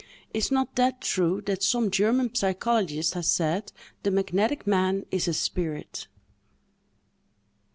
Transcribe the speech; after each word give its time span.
Is 0.33 0.49
not 0.49 0.73
that 0.77 0.99
true, 0.99 1.41
that 1.41 1.61
some 1.61 1.91
German 1.91 2.33
psychologist 2.33 3.13
has 3.13 3.29
said—"_The 3.29 4.09
magnetic 4.11 4.65
man 4.65 5.05
is 5.11 5.27
a 5.27 5.33
spirit! 5.35 6.07